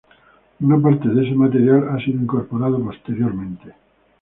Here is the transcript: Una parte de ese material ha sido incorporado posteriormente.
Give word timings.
Una 0.61 0.81
parte 0.81 1.07
de 1.09 1.23
ese 1.27 1.35
material 1.35 1.89
ha 1.89 2.03
sido 2.03 2.19
incorporado 2.19 2.83
posteriormente. 2.83 3.75